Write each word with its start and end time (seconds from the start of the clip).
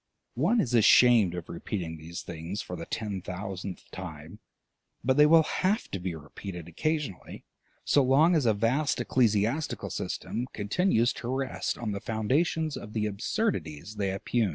One 0.33 0.59
is 0.59 0.73
ashamed 0.73 1.35
of 1.35 1.47
repeating 1.47 1.97
these 1.97 2.23
things 2.23 2.63
for 2.63 2.75
the 2.75 2.87
ten 2.87 3.21
thousandth 3.21 3.91
time, 3.91 4.39
but 5.03 5.15
they 5.15 5.27
will 5.27 5.43
have 5.43 5.91
to 5.91 5.99
be 5.99 6.15
repeated 6.15 6.67
occasionally, 6.67 7.45
so 7.85 8.01
long 8.01 8.33
as 8.35 8.47
a 8.47 8.55
vast 8.55 8.99
ecclesiastical 8.99 9.91
system 9.91 10.47
continues 10.53 11.13
to 11.13 11.27
rest 11.27 11.77
on 11.77 11.91
the 11.91 12.01
foundations 12.01 12.75
of 12.77 12.93
the 12.93 13.05
absurdities 13.05 13.97
they 13.97 14.07
oppugn. 14.09 14.49